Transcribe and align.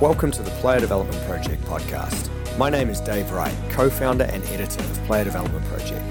Welcome 0.00 0.32
to 0.32 0.42
the 0.42 0.50
Player 0.50 0.80
Development 0.80 1.24
Project 1.24 1.62
podcast. 1.66 2.28
My 2.58 2.68
name 2.68 2.90
is 2.90 3.00
Dave 3.00 3.30
Wright, 3.30 3.54
co 3.70 3.88
founder 3.88 4.24
and 4.24 4.44
editor 4.46 4.82
of 4.82 5.04
Player 5.04 5.22
Development 5.22 5.64
Project. 5.66 6.04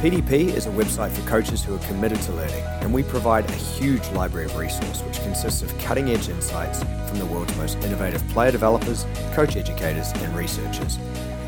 PDP 0.00 0.52
is 0.52 0.66
a 0.66 0.70
website 0.70 1.12
for 1.12 1.26
coaches 1.28 1.62
who 1.62 1.76
are 1.76 1.78
committed 1.86 2.20
to 2.22 2.32
learning, 2.32 2.64
and 2.80 2.92
we 2.92 3.04
provide 3.04 3.48
a 3.48 3.52
huge 3.52 4.06
library 4.08 4.46
of 4.46 4.56
resource 4.56 5.02
which 5.02 5.20
consists 5.20 5.62
of 5.62 5.78
cutting 5.78 6.10
edge 6.10 6.28
insights 6.28 6.82
from 7.08 7.20
the 7.20 7.26
world's 7.26 7.56
most 7.56 7.78
innovative 7.84 8.26
player 8.30 8.50
developers, 8.50 9.06
coach 9.32 9.54
educators, 9.54 10.10
and 10.12 10.36
researchers. 10.36 10.98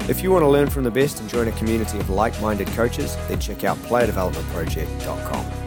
If 0.09 0.23
you 0.23 0.31
want 0.31 0.45
to 0.45 0.49
learn 0.49 0.71
from 0.71 0.85
the 0.85 0.91
best 0.91 1.19
and 1.19 1.29
join 1.29 1.49
a 1.49 1.53
community 1.53 1.99
of 1.99 2.09
like 2.11 2.41
minded 2.41 2.69
coaches, 2.69 3.17
then 3.27 3.41
check 3.41 3.65
out 3.65 3.77
playerdevelopmentproject.com. 3.79 5.62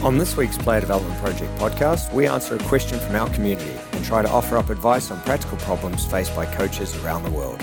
On 0.00 0.16
this 0.16 0.36
week's 0.36 0.56
Player 0.56 0.78
Development 0.78 1.18
Project 1.18 1.52
podcast, 1.58 2.14
we 2.14 2.28
answer 2.28 2.54
a 2.54 2.58
question 2.60 3.00
from 3.00 3.16
our 3.16 3.28
community 3.30 3.72
and 3.90 4.04
try 4.04 4.22
to 4.22 4.28
offer 4.30 4.56
up 4.56 4.70
advice 4.70 5.10
on 5.10 5.20
practical 5.22 5.58
problems 5.58 6.06
faced 6.06 6.36
by 6.36 6.46
coaches 6.46 6.96
around 7.02 7.24
the 7.24 7.30
world. 7.32 7.60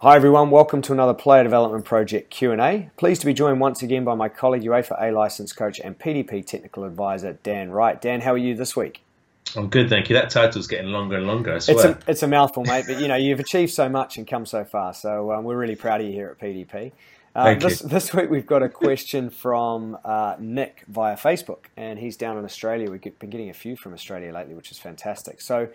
Hi 0.00 0.16
everyone, 0.16 0.50
welcome 0.50 0.82
to 0.82 0.92
another 0.92 1.14
Player 1.14 1.44
Development 1.44 1.84
Project 1.84 2.30
Q&A. 2.30 2.90
Pleased 2.96 3.20
to 3.20 3.26
be 3.26 3.32
joined 3.32 3.60
once 3.60 3.82
again 3.84 4.02
by 4.02 4.16
my 4.16 4.28
colleague 4.28 4.64
UEFA 4.64 5.00
A 5.00 5.12
license 5.12 5.52
coach 5.52 5.78
and 5.78 5.96
PDP 5.96 6.44
technical 6.44 6.82
advisor 6.82 7.34
Dan 7.44 7.70
Wright. 7.70 8.02
Dan, 8.02 8.22
how 8.22 8.32
are 8.32 8.36
you 8.36 8.56
this 8.56 8.74
week? 8.74 9.03
I'm 9.56 9.68
good, 9.68 9.88
thank 9.88 10.08
you. 10.08 10.14
That 10.16 10.30
title's 10.30 10.66
getting 10.66 10.90
longer 10.90 11.16
and 11.16 11.26
longer. 11.26 11.54
I 11.54 11.58
swear. 11.58 11.76
It's 11.76 11.84
a, 11.84 12.10
it's 12.10 12.22
a 12.22 12.28
mouthful, 12.28 12.64
mate. 12.64 12.86
But 12.88 13.00
you 13.00 13.08
know, 13.08 13.16
you've 13.16 13.40
achieved 13.40 13.72
so 13.72 13.88
much 13.88 14.16
and 14.16 14.26
come 14.26 14.46
so 14.46 14.64
far. 14.64 14.94
So 14.94 15.32
um, 15.32 15.44
we're 15.44 15.56
really 15.56 15.76
proud 15.76 16.00
of 16.00 16.06
you 16.06 16.12
here 16.12 16.28
at 16.28 16.38
PDP. 16.38 16.92
Uh, 17.34 17.44
Thank 17.44 17.62
this, 17.62 17.82
you. 17.82 17.88
this 17.88 18.14
week 18.14 18.30
we've 18.30 18.46
got 18.46 18.62
a 18.62 18.68
question 18.68 19.28
from 19.28 19.98
uh, 20.04 20.36
Nick 20.38 20.84
via 20.88 21.16
Facebook, 21.16 21.66
and 21.76 21.98
he's 21.98 22.16
down 22.16 22.38
in 22.38 22.44
Australia. 22.44 22.90
We've 22.90 23.18
been 23.18 23.30
getting 23.30 23.50
a 23.50 23.54
few 23.54 23.76
from 23.76 23.92
Australia 23.92 24.32
lately, 24.32 24.54
which 24.54 24.70
is 24.70 24.78
fantastic. 24.78 25.40
So 25.40 25.68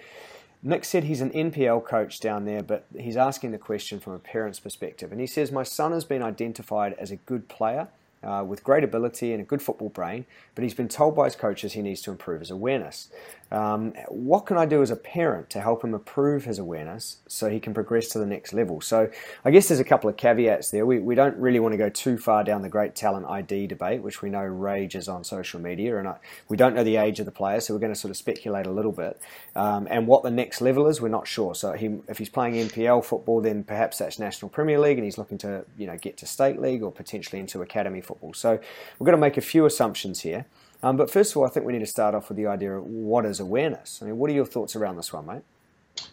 Nick 0.63 0.85
said 0.85 1.05
he's 1.05 1.21
an 1.21 1.31
NPL 1.31 1.85
coach 1.85 2.19
down 2.19 2.45
there, 2.45 2.63
but 2.63 2.85
he's 2.97 3.17
asking 3.17 3.51
the 3.51 3.57
question 3.57 3.99
from 3.99 4.13
a 4.13 4.19
parent's 4.19 4.59
perspective. 4.59 5.11
And 5.11 5.19
he 5.19 5.27
says, 5.27 5.51
My 5.51 5.63
son 5.63 5.91
has 5.91 6.05
been 6.05 6.23
identified 6.23 6.93
as 6.93 7.11
a 7.11 7.17
good 7.17 7.49
player 7.49 7.87
uh, 8.23 8.43
with 8.45 8.63
great 8.63 8.83
ability 8.83 9.31
and 9.31 9.41
a 9.41 9.45
good 9.45 9.61
football 9.61 9.89
brain, 9.89 10.25
but 10.55 10.63
he's 10.63 10.73
been 10.73 10.89
told 10.89 11.15
by 11.15 11.25
his 11.25 11.35
coaches 11.35 11.73
he 11.73 11.81
needs 11.81 12.01
to 12.01 12.11
improve 12.11 12.39
his 12.41 12.51
awareness. 12.51 13.09
Um, 13.51 13.93
what 14.09 14.45
can 14.45 14.57
I 14.57 14.65
do 14.65 14.81
as 14.81 14.91
a 14.91 14.95
parent 14.95 15.49
to 15.51 15.61
help 15.61 15.83
him 15.83 15.93
improve 15.93 16.45
his 16.45 16.59
awareness 16.59 17.17
so 17.27 17.49
he 17.49 17.59
can 17.59 17.73
progress 17.73 18.07
to 18.09 18.19
the 18.19 18.25
next 18.25 18.53
level? 18.53 18.79
So, 18.81 19.09
I 19.43 19.51
guess 19.51 19.67
there's 19.67 19.79
a 19.79 19.85
couple 19.85 20.09
of 20.09 20.17
caveats 20.17 20.69
there. 20.69 20.85
We, 20.85 20.99
we 20.99 21.15
don't 21.15 21.35
really 21.37 21.59
want 21.59 21.73
to 21.73 21.77
go 21.77 21.89
too 21.89 22.17
far 22.17 22.43
down 22.43 22.61
the 22.61 22.69
great 22.69 22.95
talent 22.95 23.25
ID 23.25 23.67
debate, 23.67 24.03
which 24.03 24.21
we 24.21 24.29
know 24.29 24.43
rages 24.43 25.07
on 25.07 25.23
social 25.23 25.59
media, 25.59 25.97
and 25.97 26.07
I, 26.07 26.17
we 26.47 26.57
don't 26.57 26.75
know 26.75 26.83
the 26.83 26.97
age 26.97 27.19
of 27.19 27.25
the 27.25 27.31
player, 27.31 27.59
so 27.59 27.73
we're 27.73 27.79
going 27.79 27.93
to 27.93 27.99
sort 27.99 28.11
of 28.11 28.17
speculate 28.17 28.67
a 28.67 28.71
little 28.71 28.91
bit. 28.91 29.19
Um, 29.55 29.87
and 29.89 30.05
what 30.05 30.21
the 30.21 30.31
next 30.31 30.61
level 30.61 30.87
is, 30.87 31.01
we're 31.01 31.09
not 31.09 31.27
sure. 31.27 31.55
So, 31.55 31.73
he, 31.73 31.97
if 32.07 32.19
he's 32.19 32.29
playing 32.29 32.53
NPL 32.53 33.03
football, 33.03 33.41
then 33.41 33.63
perhaps 33.63 33.97
that's 33.97 34.19
National 34.19 34.49
Premier 34.49 34.79
League, 34.79 34.97
and 34.97 35.05
he's 35.05 35.17
looking 35.17 35.39
to 35.39 35.65
you 35.77 35.87
know 35.87 35.97
get 35.97 36.17
to 36.17 36.27
state 36.27 36.59
league 36.61 36.83
or 36.83 36.91
potentially 36.91 37.39
into 37.39 37.61
academy 37.63 38.01
football. 38.01 38.33
So, 38.33 38.59
we're 38.99 39.05
going 39.05 39.17
to 39.17 39.21
make 39.21 39.37
a 39.37 39.41
few 39.41 39.65
assumptions 39.65 40.21
here. 40.21 40.45
Um, 40.81 40.95
but 40.97 41.11
first 41.11 41.31
of 41.31 41.37
all, 41.37 41.45
I 41.45 41.49
think 41.49 41.65
we 41.65 41.73
need 41.73 41.79
to 41.79 41.85
start 41.85 42.15
off 42.15 42.29
with 42.29 42.37
the 42.37 42.47
idea 42.47 42.77
of 42.77 42.85
what 42.85 43.25
is 43.25 43.39
awareness. 43.39 43.99
I 44.01 44.05
mean, 44.05 44.17
what 44.17 44.29
are 44.29 44.33
your 44.33 44.45
thoughts 44.45 44.75
around 44.75 44.95
this 44.97 45.11
one, 45.11 45.25
mate? 45.25 45.41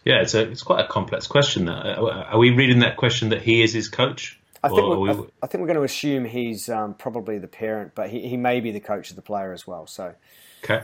Yeah, 0.03 0.21
it's 0.21 0.33
a 0.33 0.41
it's 0.49 0.63
quite 0.63 0.83
a 0.83 0.87
complex 0.87 1.27
question. 1.27 1.65
That 1.65 1.97
are 1.97 2.37
we 2.37 2.51
reading 2.51 2.79
that 2.79 2.97
question 2.97 3.29
that 3.29 3.41
he 3.41 3.61
is 3.61 3.71
his 3.73 3.87
coach? 3.87 4.37
I 4.63 4.69
think, 4.69 4.81
we're, 4.81 5.09
I, 5.09 5.13
we- 5.13 5.27
I 5.43 5.47
think 5.47 5.61
we're 5.61 5.67
going 5.67 5.77
to 5.77 5.83
assume 5.83 6.25
he's 6.25 6.67
um, 6.67 6.95
probably 6.95 7.37
the 7.37 7.47
parent, 7.47 7.93
but 7.95 8.09
he, 8.09 8.27
he 8.27 8.35
may 8.37 8.59
be 8.59 8.71
the 8.71 8.79
coach 8.79 9.11
of 9.11 9.15
the 9.15 9.21
player 9.21 9.53
as 9.53 9.65
well. 9.67 9.87
So, 9.87 10.13
Okay. 10.63 10.83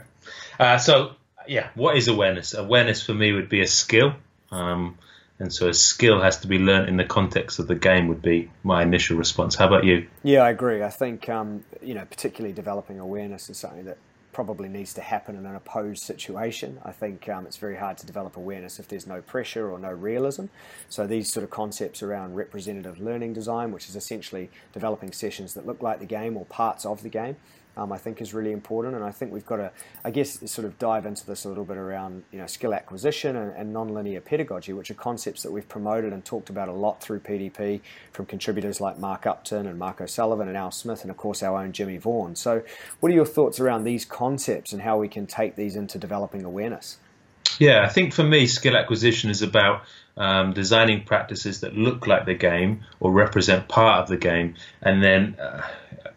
Uh, 0.59 0.77
so, 0.77 1.13
yeah, 1.47 1.69
what 1.75 1.97
is 1.97 2.07
awareness? 2.07 2.53
Awareness 2.53 3.01
for 3.03 3.13
me 3.15 3.33
would 3.33 3.49
be 3.49 3.61
a 3.61 3.67
skill. 3.67 4.13
Um, 4.51 4.97
and 5.43 5.53
so 5.53 5.67
a 5.67 5.73
skill 5.73 6.21
has 6.21 6.37
to 6.37 6.47
be 6.47 6.57
learnt 6.57 6.87
in 6.87 6.95
the 6.95 7.03
context 7.03 7.59
of 7.59 7.67
the 7.67 7.75
game, 7.75 8.07
would 8.07 8.21
be 8.21 8.49
my 8.63 8.81
initial 8.81 9.17
response. 9.17 9.55
How 9.55 9.67
about 9.67 9.83
you? 9.83 10.07
yeah, 10.23 10.39
I 10.39 10.49
agree. 10.49 10.81
I 10.81 10.89
think 10.89 11.27
um, 11.27 11.65
you 11.81 11.93
know, 11.93 12.05
particularly 12.05 12.53
developing 12.53 12.99
awareness 12.99 13.49
is 13.49 13.57
something 13.57 13.83
that 13.85 13.97
probably 14.31 14.67
needs 14.67 14.93
to 14.95 15.01
happen 15.01 15.35
in 15.35 15.45
an 15.45 15.55
opposed 15.55 16.01
situation. 16.03 16.79
I 16.83 16.91
think 16.91 17.29
um, 17.29 17.45
it's 17.45 17.57
very 17.57 17.75
hard 17.75 17.97
to 17.99 18.05
develop 18.05 18.35
awareness 18.35 18.79
if 18.79 18.87
there's 18.87 19.05
no 19.05 19.21
pressure 19.21 19.69
or 19.69 19.77
no 19.77 19.91
realism. 19.91 20.45
So 20.89 21.05
these 21.05 21.31
sort 21.31 21.43
of 21.43 21.49
concepts 21.49 22.01
around 22.01 22.35
representative 22.35 22.99
learning 22.99 23.33
design, 23.33 23.71
which 23.71 23.87
is 23.87 23.95
essentially 23.95 24.49
developing 24.71 25.11
sessions 25.11 25.53
that 25.53 25.67
look 25.67 25.81
like 25.81 25.99
the 25.99 26.05
game 26.05 26.35
or 26.35 26.45
parts 26.45 26.85
of 26.85 27.03
the 27.03 27.09
game. 27.09 27.35
Um, 27.75 27.91
I 27.91 27.97
think 27.97 28.21
is 28.21 28.33
really 28.33 28.51
important, 28.51 28.95
and 28.95 29.03
I 29.03 29.11
think 29.11 29.31
we've 29.31 29.45
got 29.45 29.55
to, 29.55 29.71
I 30.03 30.11
guess, 30.11 30.39
sort 30.51 30.65
of 30.65 30.77
dive 30.77 31.07
into 31.07 31.25
this 31.25 31.45
a 31.45 31.49
little 31.49 31.63
bit 31.63 31.77
around 31.77 32.23
you 32.31 32.37
know 32.37 32.45
skill 32.45 32.73
acquisition 32.73 33.35
and, 33.35 33.55
and 33.55 33.75
nonlinear 33.75 34.23
pedagogy, 34.23 34.73
which 34.73 34.91
are 34.91 34.95
concepts 34.95 35.41
that 35.43 35.51
we've 35.51 35.67
promoted 35.67 36.13
and 36.13 36.23
talked 36.23 36.49
about 36.49 36.69
a 36.69 36.73
lot 36.73 37.01
through 37.01 37.21
PDP 37.21 37.81
from 38.11 38.25
contributors 38.27 38.79
like 38.79 38.99
Mark 38.99 39.25
Upton 39.25 39.65
and 39.65 39.79
Mark 39.79 40.01
O'Sullivan 40.01 40.47
and 40.47 40.55
Al 40.55 40.71
Smith, 40.71 41.01
and 41.01 41.09
of 41.09 41.17
course 41.17 41.41
our 41.41 41.57
own 41.57 41.71
Jimmy 41.71 41.97
Vaughan. 41.97 42.35
So, 42.35 42.61
what 42.99 43.11
are 43.11 43.15
your 43.15 43.25
thoughts 43.25 43.59
around 43.59 43.85
these 43.85 44.05
concepts 44.05 44.71
and 44.71 44.81
how 44.81 44.97
we 44.97 45.07
can 45.07 45.25
take 45.25 45.55
these 45.55 45.75
into 45.75 45.97
developing 45.97 46.43
awareness? 46.43 46.97
Yeah, 47.59 47.83
I 47.83 47.89
think 47.89 48.13
for 48.13 48.23
me, 48.23 48.47
skill 48.47 48.75
acquisition 48.75 49.29
is 49.29 49.41
about 49.41 49.83
um, 50.17 50.53
designing 50.53 51.03
practices 51.03 51.61
that 51.61 51.75
look 51.75 52.07
like 52.07 52.25
the 52.25 52.33
game 52.33 52.83
or 52.99 53.11
represent 53.11 53.67
part 53.67 54.01
of 54.01 54.09
the 54.09 54.17
game, 54.17 54.55
and 54.81 55.03
then 55.03 55.37
uh, 55.39 55.61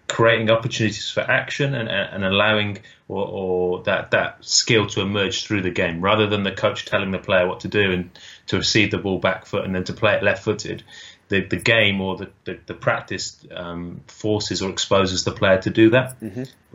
creating 0.08 0.50
opportunities 0.50 1.10
for 1.10 1.20
action 1.20 1.74
and, 1.74 1.88
and 1.88 2.24
allowing 2.24 2.78
or, 3.08 3.26
or 3.26 3.82
that 3.84 4.10
that 4.12 4.44
skill 4.44 4.86
to 4.86 5.00
emerge 5.00 5.44
through 5.44 5.62
the 5.62 5.70
game, 5.70 6.00
rather 6.00 6.26
than 6.26 6.42
the 6.42 6.52
coach 6.52 6.84
telling 6.84 7.10
the 7.10 7.18
player 7.18 7.46
what 7.46 7.60
to 7.60 7.68
do 7.68 7.92
and 7.92 8.10
to 8.46 8.56
receive 8.56 8.90
the 8.90 8.98
ball 8.98 9.18
back 9.18 9.46
foot 9.46 9.64
and 9.64 9.74
then 9.74 9.84
to 9.84 9.92
play 9.92 10.14
it 10.14 10.22
left 10.22 10.44
footed. 10.44 10.82
The, 11.28 11.40
the 11.40 11.56
game 11.56 12.00
or 12.00 12.16
the, 12.16 12.30
the, 12.44 12.56
the 12.66 12.74
practice 12.74 13.44
um, 13.50 14.00
forces 14.06 14.62
or 14.62 14.70
exposes 14.70 15.24
the 15.24 15.32
player 15.32 15.60
to 15.62 15.70
do 15.70 15.90
that. 15.90 16.14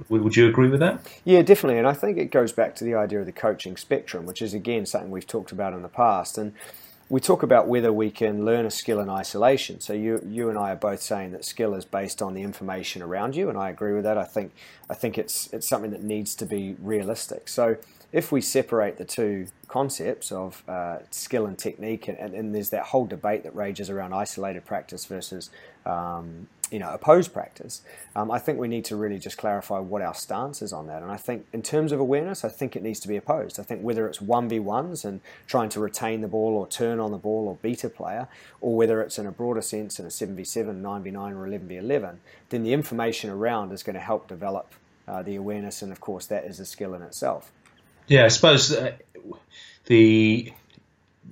Would 0.09 0.23
would 0.23 0.35
you 0.35 0.49
agree 0.49 0.67
with 0.67 0.81
that? 0.81 0.99
Yeah, 1.23 1.41
definitely. 1.41 1.77
And 1.77 1.87
I 1.87 1.93
think 1.93 2.17
it 2.17 2.31
goes 2.31 2.51
back 2.51 2.75
to 2.75 2.83
the 2.83 2.93
idea 2.93 3.21
of 3.21 3.25
the 3.25 3.31
coaching 3.31 3.77
spectrum, 3.77 4.25
which 4.25 4.41
is 4.41 4.53
again 4.53 4.85
something 4.85 5.09
we've 5.09 5.25
talked 5.25 5.53
about 5.53 5.71
in 5.71 5.83
the 5.83 5.87
past. 5.87 6.37
And 6.37 6.51
we 7.11 7.19
talk 7.19 7.44
about 7.44 7.67
whether 7.67 7.91
we 7.91 8.09
can 8.09 8.45
learn 8.45 8.66
a 8.66 8.72
skill 8.72 9.01
in 9.01 9.09
isolation. 9.09 9.81
So 9.81 9.91
you 9.91 10.25
you 10.25 10.47
and 10.47 10.57
I 10.57 10.72
are 10.72 10.77
both 10.77 11.01
saying 11.01 11.31
that 11.33 11.44
skill 11.44 11.73
is 11.73 11.83
based 11.83 12.22
on 12.22 12.33
the 12.33 12.41
information 12.41 13.01
around 13.01 13.35
you, 13.35 13.49
and 13.49 13.57
I 13.57 13.69
agree 13.69 13.91
with 13.91 14.05
that. 14.05 14.17
I 14.17 14.23
think 14.23 14.53
I 14.89 14.94
think 14.94 15.17
it's 15.17 15.51
it's 15.51 15.67
something 15.67 15.91
that 15.91 16.03
needs 16.03 16.35
to 16.35 16.45
be 16.45 16.77
realistic. 16.79 17.49
So 17.49 17.75
if 18.13 18.31
we 18.31 18.41
separate 18.41 18.97
the 18.97 19.05
two 19.05 19.47
concepts 19.67 20.31
of 20.31 20.63
uh, 20.67 20.99
skill 21.11 21.45
and 21.45 21.57
technique, 21.57 22.07
and, 22.07 22.17
and, 22.17 22.33
and 22.33 22.53
there's 22.53 22.69
that 22.69 22.83
whole 22.83 23.05
debate 23.05 23.44
that 23.44 23.55
rages 23.55 23.89
around 23.89 24.13
isolated 24.13 24.66
practice 24.66 25.05
versus 25.05 25.49
um, 25.85 26.47
you 26.69 26.79
know 26.79 26.89
opposed 26.89 27.33
practice, 27.33 27.81
um, 28.16 28.29
I 28.29 28.39
think 28.39 28.59
we 28.59 28.67
need 28.67 28.85
to 28.85 28.95
really 28.95 29.17
just 29.17 29.38
clarify 29.38 29.79
what 29.79 30.01
our 30.01 30.13
stance 30.13 30.61
is 30.61 30.73
on 30.73 30.88
that. 30.88 31.01
And 31.01 31.11
I 31.11 31.17
think 31.17 31.45
in 31.53 31.61
terms 31.61 31.91
of 31.91 31.99
awareness, 31.99 32.44
I 32.44 32.49
think 32.49 32.75
it 32.75 32.83
needs 32.83 32.99
to 33.01 33.07
be 33.07 33.16
opposed. 33.16 33.59
I 33.59 33.63
think 33.63 33.81
whether 33.81 34.07
it's 34.07 34.22
one 34.22 34.49
v 34.49 34.59
ones 34.59 35.05
and 35.05 35.22
trying 35.47 35.69
to 35.69 35.79
retain 35.79 36.22
the 36.22 36.28
ball 36.28 36.53
or 36.53 36.67
turn 36.67 36.99
on 36.99 37.11
the 37.11 37.17
ball 37.17 37.47
or 37.47 37.57
beat 37.61 37.83
a 37.83 37.89
player, 37.89 38.28
or 38.59 38.75
whether 38.75 39.01
it's 39.01 39.17
in 39.17 39.25
a 39.25 39.31
broader 39.31 39.61
sense 39.61 39.99
in 39.99 40.05
a 40.05 40.11
seven 40.11 40.35
v 40.35 40.43
seven, 40.43 40.81
nine 40.81 41.03
v 41.03 41.11
nine, 41.11 41.33
or 41.33 41.47
eleven 41.47 41.67
v 41.67 41.78
eleven, 41.78 42.19
then 42.49 42.63
the 42.63 42.73
information 42.73 43.29
around 43.29 43.72
is 43.72 43.83
going 43.83 43.93
to 43.93 44.01
help 44.01 44.28
develop 44.28 44.73
uh, 45.07 45.22
the 45.22 45.35
awareness, 45.35 45.81
and 45.81 45.91
of 45.91 46.01
course 46.01 46.25
that 46.25 46.43
is 46.43 46.59
a 46.59 46.66
skill 46.66 46.93
in 46.93 47.01
itself. 47.01 47.51
Yeah, 48.07 48.25
I 48.25 48.28
suppose 48.29 48.73
uh, 48.73 48.94
the 49.85 50.53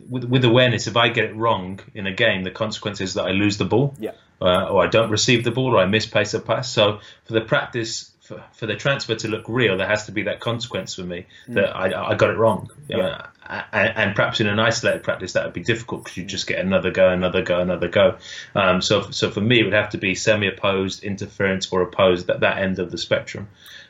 with, 0.09 0.23
with 0.23 0.45
awareness, 0.45 0.87
if 0.87 0.97
I 0.97 1.09
get 1.09 1.25
it 1.25 1.35
wrong 1.35 1.79
in 1.93 2.07
a 2.07 2.13
game, 2.13 2.43
the 2.43 2.51
consequence 2.51 3.01
is 3.01 3.13
that 3.15 3.23
I 3.23 3.31
lose 3.31 3.57
the 3.57 3.65
ball, 3.65 3.93
Yeah. 3.99 4.11
uh, 4.41 4.65
or 4.69 4.83
I 4.83 4.87
don't 4.87 5.11
receive 5.11 5.43
the 5.43 5.51
ball, 5.51 5.75
or 5.75 5.77
I 5.77 5.85
misplace 5.85 6.33
a 6.33 6.39
pass. 6.39 6.71
So 6.71 6.99
for 7.25 7.33
the 7.33 7.41
practice, 7.41 8.11
for, 8.29 8.43
for 8.53 8.67
the 8.67 8.75
transfer 8.75 9.15
to 9.15 9.27
look 9.27 9.45
real, 9.47 9.75
there 9.75 9.87
has 9.87 10.05
to 10.05 10.11
be 10.11 10.23
that 10.23 10.39
consequence 10.39 10.93
for 10.93 11.01
me 11.01 11.25
that 11.47 11.75
I, 11.75 12.11
I 12.11 12.15
got 12.15 12.29
it 12.29 12.37
wrong. 12.37 12.69
Yeah. 12.87 13.25
Uh, 13.43 13.63
and, 13.71 13.97
and 13.97 14.15
perhaps 14.15 14.39
in 14.39 14.45
an 14.45 14.59
isolated 14.59 15.01
practice 15.01 15.33
that 15.33 15.45
would 15.45 15.53
be 15.53 15.63
difficult 15.63 16.03
because 16.03 16.17
you 16.17 16.25
just 16.25 16.45
get 16.45 16.59
another 16.59 16.91
go, 16.91 17.09
another 17.09 17.41
go, 17.41 17.59
another 17.59 17.87
go. 17.87 18.17
Um, 18.53 18.81
so, 18.83 19.09
so 19.09 19.31
for 19.31 19.41
me, 19.41 19.59
it 19.59 19.63
would 19.63 19.73
have 19.73 19.89
to 19.89 19.97
be 19.97 20.13
semi-opposed, 20.13 21.03
interference, 21.03 21.71
or 21.71 21.81
opposed 21.81 22.29
at 22.29 22.41
that 22.41 22.59
end 22.59 22.77
of 22.77 22.91
the 22.91 22.99
spectrum. 22.99 23.47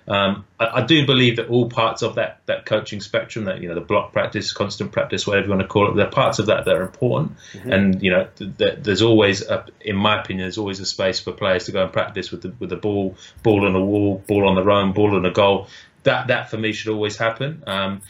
Um, 0.07 0.45
I, 0.59 0.81
I 0.81 0.85
do 0.85 1.05
believe 1.05 1.35
that 1.35 1.49
all 1.49 1.69
parts 1.69 2.01
of 2.01 2.15
that 2.15 2.41
that 2.47 2.65
coaching 2.65 2.99
spectrum, 2.99 3.45
that 3.45 3.61
you 3.61 3.67
know, 3.69 3.75
the 3.75 3.81
block 3.81 4.11
practice, 4.11 4.51
constant 4.51 4.91
practice, 4.91 5.27
whatever 5.27 5.45
you 5.45 5.51
want 5.51 5.61
to 5.61 5.67
call 5.67 5.91
it, 5.91 5.95
there 5.95 6.07
are 6.07 6.11
parts 6.11 6.39
of 6.39 6.47
that 6.47 6.65
that 6.65 6.75
are 6.75 6.81
important. 6.81 7.33
And 7.53 8.01
you 8.01 8.09
know, 8.09 8.27
th- 8.35 8.57
th- 8.57 8.79
there's 8.81 9.03
always, 9.03 9.43
a, 9.43 9.65
in 9.81 9.95
my 9.95 10.19
opinion, 10.19 10.45
there's 10.45 10.57
always 10.57 10.79
a 10.79 10.85
space 10.85 11.19
for 11.19 11.31
players 11.31 11.65
to 11.65 11.71
go 11.73 11.83
and 11.83 11.93
practice 11.93 12.31
with 12.31 12.41
the 12.41 12.53
with 12.57 12.71
the 12.71 12.75
ball, 12.75 13.17
ball 13.43 13.67
on 13.67 13.75
a 13.75 13.85
wall, 13.85 14.23
ball 14.29 14.47
on 14.47 14.55
the 14.55 14.63
run, 14.63 14.93
ball 14.93 15.15
on 15.15 15.25
a 15.25 15.31
goal. 15.31 15.67
That 16.03 16.27
that 16.27 16.49
for 16.49 16.57
me 16.57 16.71
should 16.71 16.93
always 16.93 17.17
happen. 17.17 17.63
Um, 17.67 18.01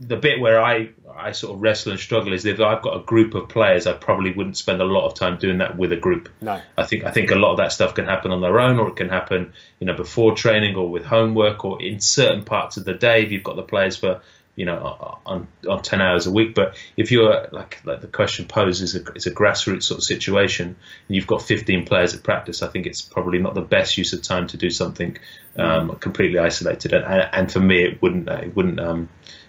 the 0.00 0.16
bit 0.16 0.40
where 0.40 0.60
I 0.60 0.90
I 1.16 1.32
sort 1.32 1.54
of 1.54 1.62
wrestle 1.62 1.92
and 1.92 2.00
struggle 2.00 2.32
is 2.32 2.44
if 2.44 2.60
I've 2.60 2.82
got 2.82 2.96
a 2.96 3.04
group 3.04 3.34
of 3.34 3.48
players, 3.48 3.86
I 3.86 3.92
probably 3.92 4.32
wouldn't 4.32 4.56
spend 4.56 4.80
a 4.80 4.84
lot 4.84 5.06
of 5.06 5.14
time 5.14 5.38
doing 5.38 5.58
that 5.58 5.76
with 5.76 5.92
a 5.92 5.96
group. 5.96 6.28
No, 6.40 6.60
I 6.76 6.84
think 6.84 7.04
I 7.04 7.10
think 7.10 7.30
a 7.30 7.36
lot 7.36 7.52
of 7.52 7.58
that 7.58 7.72
stuff 7.72 7.94
can 7.94 8.06
happen 8.06 8.32
on 8.32 8.40
their 8.40 8.58
own, 8.58 8.78
or 8.78 8.88
it 8.88 8.96
can 8.96 9.08
happen 9.08 9.52
you 9.78 9.86
know 9.86 9.94
before 9.94 10.34
training 10.34 10.74
or 10.76 10.90
with 10.90 11.04
homework 11.04 11.64
or 11.64 11.82
in 11.82 12.00
certain 12.00 12.44
parts 12.44 12.76
of 12.76 12.84
the 12.84 12.94
day. 12.94 13.22
If 13.22 13.30
you've 13.30 13.44
got 13.44 13.56
the 13.56 13.62
players 13.62 13.96
for 13.96 14.22
you 14.58 14.64
know 14.64 15.18
on 15.24 15.46
on 15.68 15.80
10 15.80 16.00
hours 16.00 16.26
a 16.26 16.32
week 16.32 16.52
but 16.52 16.76
if 16.96 17.12
you're 17.12 17.46
like 17.52 17.80
like 17.84 18.00
the 18.00 18.08
question 18.08 18.44
posed 18.44 18.82
is 18.82 18.96
a, 18.96 19.04
it's 19.14 19.26
a 19.26 19.30
grassroots 19.30 19.84
sort 19.84 19.98
of 19.98 20.04
situation 20.04 20.66
and 21.06 21.16
you've 21.16 21.28
got 21.28 21.40
15 21.40 21.86
players 21.86 22.12
at 22.12 22.24
practice 22.24 22.60
i 22.60 22.66
think 22.66 22.84
it's 22.84 23.00
probably 23.00 23.38
not 23.38 23.54
the 23.54 23.60
best 23.60 23.96
use 23.96 24.12
of 24.12 24.20
time 24.20 24.48
to 24.48 24.56
do 24.56 24.68
something 24.68 25.16
um, 25.56 25.94
completely 25.96 26.38
isolated 26.38 26.92
and, 26.92 27.04
and 27.04 27.52
for 27.52 27.60
me 27.60 27.84
it 27.84 28.02
wouldn't 28.02 28.28
it 28.28 28.54
wouldn't 28.56 28.80
um, 28.80 29.08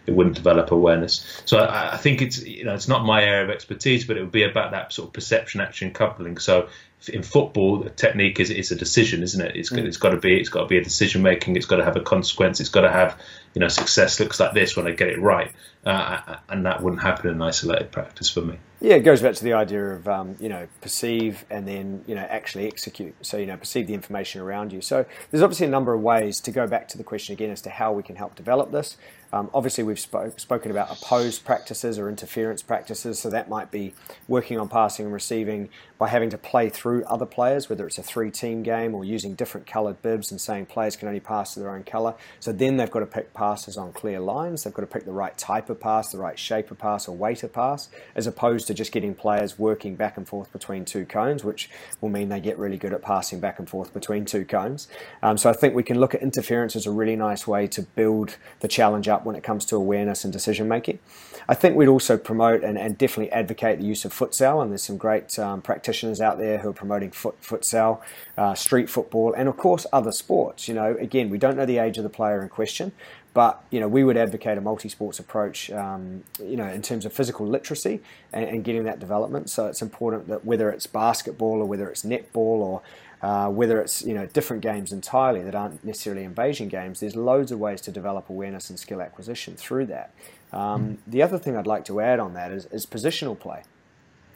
it 0.09 0.15
wouldn't 0.15 0.35
develop 0.35 0.71
awareness. 0.71 1.41
So 1.45 1.59
I, 1.59 1.93
I, 1.93 1.97
think 1.97 2.21
it's 2.21 2.43
you 2.43 2.65
know 2.65 2.73
it's 2.73 2.87
not 2.87 3.05
my 3.05 3.23
area 3.23 3.43
of 3.43 3.49
expertise, 3.49 4.05
but 4.05 4.17
it 4.17 4.21
would 4.21 4.31
be 4.31 4.43
about 4.43 4.71
that 4.71 4.91
sort 4.91 5.09
of 5.09 5.13
perception 5.13 5.61
action 5.61 5.91
coupling. 5.91 6.37
So 6.39 6.69
in 7.07 7.23
football, 7.23 7.77
the 7.77 7.89
technique 7.91 8.39
is 8.39 8.49
is 8.49 8.71
a 8.71 8.75
decision, 8.75 9.23
isn't 9.23 9.39
it? 9.39 9.55
It's, 9.55 9.69
mm. 9.69 9.77
it's 9.85 9.97
got 9.97 10.09
to 10.09 10.17
be 10.17 10.39
it's 10.39 10.49
got 10.49 10.61
to 10.61 10.67
be 10.67 10.77
a 10.77 10.83
decision 10.83 11.21
making. 11.21 11.55
It's 11.55 11.65
got 11.65 11.77
to 11.77 11.85
have 11.85 11.95
a 11.95 12.01
consequence. 12.01 12.59
It's 12.59 12.69
got 12.69 12.81
to 12.81 12.91
have 12.91 13.17
you 13.53 13.59
know 13.59 13.67
success 13.67 14.19
looks 14.19 14.39
like 14.39 14.53
this 14.53 14.75
when 14.75 14.87
I 14.87 14.91
get 14.91 15.09
it 15.09 15.19
right, 15.19 15.51
uh, 15.85 16.37
and 16.49 16.65
that 16.65 16.81
wouldn't 16.81 17.01
happen 17.01 17.29
in 17.31 17.41
isolated 17.41 17.91
practice 17.91 18.29
for 18.29 18.41
me. 18.41 18.57
Yeah, 18.81 18.95
it 18.95 19.01
goes 19.01 19.21
back 19.21 19.35
to 19.35 19.43
the 19.43 19.53
idea 19.53 19.91
of 19.91 20.07
um, 20.07 20.37
you 20.39 20.47
know 20.47 20.67
perceive 20.81 21.43
and 21.49 21.67
then 21.67 22.03
you 22.07 22.15
know 22.15 22.21
actually 22.21 22.67
execute. 22.67 23.13
So 23.21 23.37
you 23.37 23.45
know 23.45 23.57
perceive 23.57 23.87
the 23.87 23.93
information 23.93 24.41
around 24.41 24.71
you. 24.71 24.81
So 24.81 25.05
there's 25.31 25.43
obviously 25.43 25.67
a 25.67 25.69
number 25.69 25.93
of 25.93 26.01
ways 26.01 26.39
to 26.41 26.51
go 26.51 26.65
back 26.65 26.87
to 26.89 26.97
the 26.97 27.03
question 27.03 27.33
again 27.33 27.49
as 27.49 27.61
to 27.63 27.69
how 27.69 27.91
we 27.91 28.03
can 28.03 28.15
help 28.15 28.35
develop 28.35 28.71
this. 28.71 28.97
Um, 29.31 29.49
obviously, 29.53 29.83
we've 29.83 29.99
spoke, 29.99 30.39
spoken 30.39 30.71
about 30.71 30.89
opposed 30.91 31.45
practices 31.45 31.99
or 31.99 32.09
interference 32.09 32.63
practices, 32.63 33.19
so 33.19 33.29
that 33.29 33.47
might 33.47 33.69
be 33.69 33.93
working 34.27 34.57
on 34.59 34.69
passing 34.69 35.05
and 35.05 35.13
receiving 35.13 35.69
by 35.99 36.07
having 36.07 36.29
to 36.31 36.37
play 36.37 36.69
through 36.69 37.03
other 37.03 37.27
players, 37.27 37.69
whether 37.69 37.85
it's 37.85 37.99
a 37.99 38.03
three 38.03 38.31
team 38.31 38.63
game 38.63 38.95
or 38.95 39.05
using 39.05 39.35
different 39.35 39.67
coloured 39.67 40.01
bibs 40.01 40.31
and 40.31 40.41
saying 40.41 40.65
players 40.65 40.95
can 40.95 41.07
only 41.07 41.19
pass 41.19 41.53
to 41.53 41.59
their 41.59 41.69
own 41.69 41.83
colour. 41.83 42.15
So 42.39 42.51
then 42.51 42.77
they've 42.77 42.89
got 42.89 43.01
to 43.01 43.05
pick 43.05 43.33
passes 43.33 43.77
on 43.77 43.93
clear 43.93 44.19
lines, 44.19 44.63
they've 44.63 44.73
got 44.73 44.81
to 44.81 44.87
pick 44.87 45.05
the 45.05 45.11
right 45.11 45.37
type 45.69 45.75
of 45.75 45.79
pass, 45.79 46.11
the 46.11 46.17
right 46.17 46.37
shape 46.37 46.71
of 46.71 46.79
pass, 46.79 47.07
or 47.07 47.15
weight 47.15 47.43
of 47.43 47.53
pass, 47.53 47.89
as 48.15 48.25
opposed 48.27 48.67
to 48.67 48.73
just 48.73 48.91
getting 48.91 49.13
players 49.13 49.59
working 49.59 49.95
back 49.95 50.17
and 50.17 50.27
forth 50.27 50.51
between 50.51 50.83
two 50.83 51.05
cones, 51.05 51.43
which 51.43 51.69
will 52.01 52.09
mean 52.09 52.29
they 52.29 52.39
get 52.39 52.57
really 52.57 52.77
good 52.77 52.93
at 52.93 53.01
passing 53.01 53.39
back 53.39 53.59
and 53.59 53.69
forth 53.69 53.93
between 53.93 54.25
two 54.25 54.45
cones. 54.45 54.87
Um, 55.21 55.37
so 55.37 55.49
I 55.49 55.53
think 55.53 55.75
we 55.75 55.83
can 55.83 55.99
look 55.99 56.15
at 56.15 56.21
interference 56.21 56.75
as 56.75 56.87
a 56.87 56.91
really 56.91 57.15
nice 57.15 57.45
way 57.47 57.67
to 57.67 57.83
build 57.83 58.37
the 58.61 58.67
challenge 58.67 59.07
up 59.07 59.25
when 59.25 59.35
it 59.35 59.43
comes 59.43 59.65
to 59.67 59.75
awareness 59.75 60.23
and 60.23 60.33
decision 60.33 60.67
making. 60.67 60.99
I 61.47 61.55
think 61.55 61.75
we'd 61.75 61.87
also 61.87 62.17
promote 62.17 62.63
and, 62.63 62.77
and 62.77 62.97
definitely 62.97 63.31
advocate 63.31 63.79
the 63.79 63.85
use 63.85 64.05
of 64.05 64.13
futsal, 64.13 64.61
and 64.61 64.71
there's 64.71 64.83
some 64.83 64.97
great 64.97 65.37
um, 65.37 65.61
practitioners 65.61 66.21
out 66.21 66.37
there 66.37 66.59
who 66.59 66.69
are 66.69 66.73
promoting 66.73 67.11
foot, 67.11 67.39
futsal, 67.41 68.01
uh, 68.37 68.53
street 68.55 68.89
football, 68.89 69.33
and 69.33 69.47
of 69.49 69.57
course 69.57 69.85
other 69.91 70.11
sports. 70.11 70.67
You 70.67 70.73
know, 70.73 70.95
again, 70.99 71.29
we 71.29 71.37
don't 71.37 71.57
know 71.57 71.65
the 71.65 71.77
age 71.77 71.97
of 71.97 72.03
the 72.03 72.09
player 72.09 72.41
in 72.41 72.49
question, 72.49 72.91
but 73.39 73.63
you 73.69 73.79
know, 73.79 73.87
we 73.87 74.03
would 74.03 74.17
advocate 74.17 74.57
a 74.57 74.61
multi-sports 74.61 75.17
approach. 75.17 75.71
Um, 75.71 76.25
you 76.43 76.57
know, 76.57 76.67
in 76.67 76.81
terms 76.81 77.05
of 77.05 77.13
physical 77.13 77.47
literacy 77.47 78.01
and, 78.33 78.43
and, 78.43 78.65
getting 78.65 78.83
that 78.83 78.99
development. 78.99 79.49
So 79.49 79.67
it's 79.67 79.81
important 79.81 80.27
that 80.27 80.43
whether 80.43 80.69
it's 80.69 80.85
basketball 80.87 81.61
or 81.61 81.65
whether 81.65 81.89
it's 81.89 82.03
netball 82.03 82.35
or 82.35 82.81
uh, 83.21 83.47
whether 83.47 83.79
it's 83.79 84.01
you 84.01 84.13
know 84.13 84.25
different 84.25 84.61
games 84.61 84.91
entirely 84.91 85.41
that 85.43 85.55
aren't 85.55 85.85
necessarily 85.85 86.25
invasion 86.25 86.67
games, 86.67 86.99
there's 86.99 87.15
loads 87.15 87.53
of 87.53 87.59
ways 87.59 87.79
to 87.79 87.91
develop 87.91 88.29
awareness 88.29 88.69
and 88.69 88.77
skill 88.77 89.01
acquisition 89.01 89.55
through 89.55 89.85
that. 89.85 90.11
Um, 90.51 90.59
mm. 90.59 90.97
The 91.07 91.21
other 91.21 91.37
thing 91.37 91.55
I'd 91.55 91.65
like 91.65 91.85
to 91.85 92.01
add 92.01 92.19
on 92.19 92.33
that 92.33 92.51
is, 92.51 92.65
is 92.73 92.85
positional 92.85 93.39
play. 93.39 93.63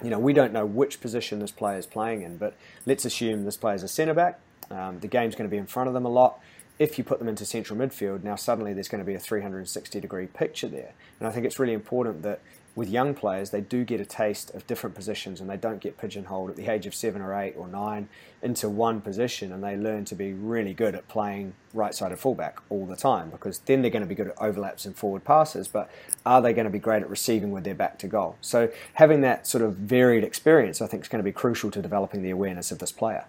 You 0.01 0.11
know, 0.11 0.19
we 0.19 0.31
don't 0.31 0.53
know 0.53 0.65
which 0.65 1.01
position 1.01 1.39
this 1.39 1.51
player 1.51 1.77
is 1.77 1.85
playing 1.85 2.21
in, 2.21 2.37
but 2.37 2.55
let's 2.85 3.03
assume 3.03 3.43
this 3.43 3.57
player 3.57 3.75
is 3.75 3.83
a 3.83 3.89
centre 3.89 4.13
back. 4.13 4.39
Um, 4.71 4.99
the 5.01 5.09
game's 5.09 5.35
going 5.35 5.49
to 5.49 5.51
be 5.51 5.57
in 5.57 5.67
front 5.67 5.89
of 5.89 5.93
them 5.93 6.05
a 6.05 6.09
lot. 6.09 6.39
If 6.79 6.97
you 6.97 7.03
put 7.03 7.19
them 7.19 7.27
into 7.27 7.45
central 7.45 7.77
midfield, 7.77 8.23
now 8.23 8.35
suddenly 8.35 8.73
there's 8.73 8.87
going 8.87 9.03
to 9.03 9.05
be 9.05 9.13
a 9.13 9.19
360 9.19 9.99
degree 9.99 10.27
picture 10.27 10.67
there. 10.67 10.93
And 11.19 11.27
I 11.27 11.31
think 11.31 11.45
it's 11.45 11.59
really 11.59 11.73
important 11.73 12.23
that 12.23 12.39
with 12.75 12.89
young 12.89 13.13
players, 13.13 13.51
they 13.51 13.61
do 13.61 13.83
get 13.83 13.99
a 13.99 14.05
taste 14.05 14.53
of 14.55 14.65
different 14.65 14.95
positions 14.95 15.39
and 15.39 15.47
they 15.49 15.57
don't 15.57 15.79
get 15.79 15.97
pigeonholed 15.97 16.49
at 16.49 16.55
the 16.55 16.67
age 16.67 16.87
of 16.87 16.95
seven 16.95 17.21
or 17.21 17.39
eight 17.39 17.53
or 17.55 17.67
nine 17.67 18.09
into 18.41 18.67
one 18.67 18.99
position 18.99 19.51
and 19.51 19.63
they 19.63 19.77
learn 19.77 20.05
to 20.05 20.15
be 20.15 20.33
really 20.33 20.73
good 20.73 20.95
at 20.95 21.07
playing 21.07 21.53
right 21.73 21.93
sided 21.93 22.17
fullback 22.17 22.59
all 22.69 22.85
the 22.85 22.95
time 22.95 23.29
because 23.29 23.59
then 23.59 23.81
they're 23.81 23.91
going 23.91 24.01
to 24.01 24.07
be 24.07 24.15
good 24.15 24.27
at 24.27 24.41
overlaps 24.41 24.85
and 24.85 24.95
forward 24.95 25.23
passes, 25.23 25.67
but 25.67 25.89
are 26.25 26.41
they 26.41 26.51
going 26.51 26.65
to 26.65 26.71
be 26.71 26.79
great 26.79 27.03
at 27.03 27.09
receiving 27.09 27.51
with 27.51 27.63
their 27.63 27.75
back 27.75 27.99
to 27.99 28.07
goal? 28.07 28.35
So 28.41 28.71
having 28.93 29.21
that 29.21 29.45
sort 29.45 29.63
of 29.63 29.75
varied 29.75 30.23
experience, 30.23 30.81
I 30.81 30.87
think, 30.87 31.03
is 31.03 31.09
going 31.09 31.19
to 31.19 31.23
be 31.23 31.31
crucial 31.31 31.69
to 31.71 31.81
developing 31.81 32.23
the 32.23 32.31
awareness 32.31 32.71
of 32.71 32.79
this 32.79 32.91
player. 32.91 33.25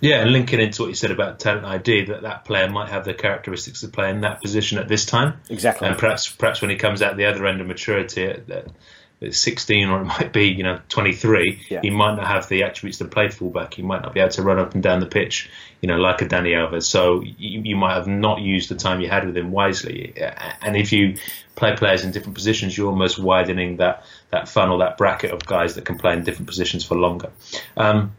Yeah, 0.00 0.20
and 0.20 0.32
linking 0.32 0.60
into 0.60 0.82
what 0.82 0.88
you 0.88 0.94
said 0.94 1.10
about 1.10 1.40
talent 1.40 1.64
ID, 1.64 2.06
that 2.06 2.22
that 2.22 2.44
player 2.44 2.68
might 2.68 2.90
have 2.90 3.04
the 3.04 3.14
characteristics 3.14 3.80
to 3.80 3.88
play 3.88 4.10
in 4.10 4.20
that 4.22 4.42
position 4.42 4.78
at 4.78 4.88
this 4.88 5.06
time. 5.06 5.40
Exactly. 5.48 5.88
And 5.88 5.96
perhaps 5.96 6.30
perhaps 6.30 6.60
when 6.60 6.70
he 6.70 6.76
comes 6.76 7.02
out 7.02 7.16
the 7.16 7.26
other 7.26 7.46
end 7.46 7.60
of 7.60 7.66
maturity 7.66 8.24
at, 8.24 8.50
at 8.50 9.34
16 9.34 9.88
or 9.88 10.02
it 10.02 10.04
might 10.18 10.32
be 10.32 10.48
you 10.48 10.62
know 10.62 10.80
23, 10.88 11.66
yeah. 11.70 11.80
he 11.80 11.90
might 11.90 12.16
not 12.16 12.26
have 12.26 12.48
the 12.48 12.62
attributes 12.62 12.98
to 12.98 13.06
play 13.06 13.28
fullback. 13.28 13.74
He 13.74 13.82
might 13.82 14.02
not 14.02 14.12
be 14.12 14.20
able 14.20 14.30
to 14.32 14.42
run 14.42 14.58
up 14.58 14.74
and 14.74 14.82
down 14.82 15.00
the 15.00 15.06
pitch, 15.06 15.50
you 15.80 15.88
know, 15.88 15.96
like 15.96 16.20
a 16.20 16.26
Dani 16.26 16.52
Alves. 16.52 16.84
So 16.84 17.22
you, 17.22 17.62
you 17.62 17.76
might 17.76 17.94
have 17.94 18.06
not 18.06 18.40
used 18.40 18.68
the 18.68 18.74
time 18.74 19.00
you 19.00 19.08
had 19.08 19.24
with 19.24 19.36
him 19.36 19.50
wisely. 19.50 20.14
And 20.60 20.76
if 20.76 20.92
you 20.92 21.16
play 21.54 21.74
players 21.74 22.04
in 22.04 22.10
different 22.10 22.34
positions, 22.34 22.76
you're 22.76 22.90
almost 22.90 23.18
widening 23.18 23.78
that 23.78 24.04
that 24.30 24.48
funnel, 24.48 24.78
that 24.78 24.98
bracket 24.98 25.30
of 25.30 25.46
guys 25.46 25.76
that 25.76 25.86
can 25.86 25.96
play 25.96 26.12
in 26.12 26.22
different 26.22 26.48
positions 26.48 26.84
for 26.84 26.96
longer. 26.96 27.30
Um, 27.78 28.12